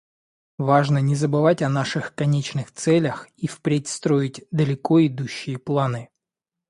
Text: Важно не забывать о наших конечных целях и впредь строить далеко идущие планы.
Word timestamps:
Важно 0.57 0.97
не 0.97 1.13
забывать 1.13 1.61
о 1.61 1.69
наших 1.69 2.15
конечных 2.15 2.71
целях 2.71 3.27
и 3.37 3.45
впредь 3.45 3.87
строить 3.87 4.43
далеко 4.49 5.05
идущие 5.05 5.59
планы. 5.59 6.09